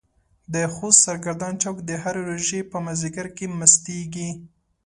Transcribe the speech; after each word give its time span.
د 0.53 0.55
خوست 0.73 0.99
سرګردان 1.05 1.53
چوک 1.63 1.77
د 1.89 1.91
هرې 2.03 2.21
روژې 2.29 2.61
په 2.71 2.77
مازديګر 2.85 3.27
کې 3.37 3.45
مستيږي. 3.59 4.29